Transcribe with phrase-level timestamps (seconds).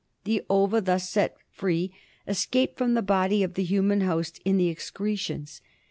[0.23, 1.93] The ova thus set free
[2.27, 5.61] escape from the body of the human host in the ex cretions.